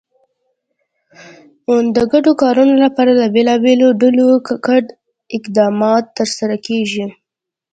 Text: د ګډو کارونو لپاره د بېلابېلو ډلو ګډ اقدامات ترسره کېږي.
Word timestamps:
د 1.95 1.97
ګډو 2.11 2.31
کارونو 2.41 2.75
لپاره 2.83 3.11
د 3.21 3.23
بېلابېلو 3.35 3.87
ډلو 4.01 4.27
ګډ 4.67 4.85
اقدامات 5.37 6.03
ترسره 6.17 6.55
کېږي. 6.67 7.05